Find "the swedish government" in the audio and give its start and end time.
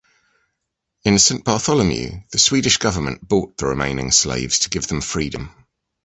2.31-3.27